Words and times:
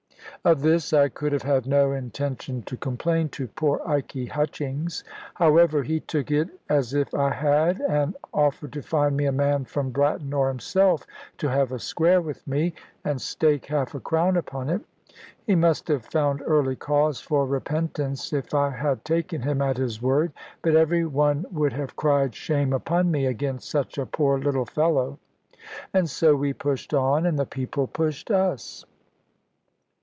Of 0.43 0.63
this 0.63 0.91
I 0.91 1.07
could 1.09 1.33
have 1.33 1.43
had 1.43 1.67
no 1.67 1.91
intention 1.91 2.63
to 2.63 2.75
complain 2.75 3.29
to 3.29 3.47
poor 3.49 3.79
Ikey 3.85 4.25
Hutchings. 4.25 5.03
However, 5.35 5.83
he 5.83 5.99
took 5.99 6.31
it 6.31 6.49
as 6.67 6.95
if 6.95 7.13
I 7.13 7.29
had, 7.31 7.79
and 7.81 8.17
offered 8.33 8.73
to 8.73 8.81
find 8.81 9.15
me 9.15 9.25
a 9.25 9.31
man 9.31 9.65
from 9.65 9.91
Bratton, 9.91 10.33
or 10.33 10.47
himself, 10.47 11.05
to 11.37 11.47
have 11.49 11.71
a 11.71 11.77
square 11.77 12.21
with 12.21 12.47
me, 12.47 12.73
and 13.05 13.21
stake 13.21 13.67
half 13.67 13.93
a 13.93 13.99
crown 13.99 14.35
upon 14.35 14.71
it. 14.71 14.81
He 15.45 15.53
must 15.53 15.87
have 15.89 16.07
found 16.07 16.41
early 16.47 16.75
cause 16.75 17.19
for 17.21 17.45
repentance, 17.45 18.33
if 18.33 18.55
I 18.55 18.71
had 18.71 19.05
taken 19.05 19.43
him 19.43 19.61
at 19.61 19.77
his 19.77 20.01
word; 20.01 20.31
but 20.63 20.75
every 20.75 21.05
one 21.05 21.45
would 21.51 21.73
have 21.73 21.95
cried 21.95 22.33
shame 22.33 22.73
upon 22.73 23.11
me 23.11 23.27
against 23.27 23.69
such 23.69 23.99
a 23.99 24.07
poor 24.07 24.39
little 24.39 24.65
fellow. 24.65 25.19
And 25.93 26.09
so 26.09 26.35
we 26.35 26.51
pushed 26.53 26.95
on, 26.95 27.27
and 27.27 27.37
the 27.37 27.45
people 27.45 27.85
pushed 27.85 28.31
us. 28.31 28.83